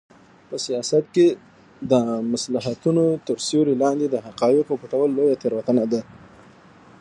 [0.47, 1.27] په سیاست کې
[1.91, 1.93] د
[2.31, 6.01] مصلحتونو تر سیوري لاندې د حقایقو پټول لویه تېروتنه ده.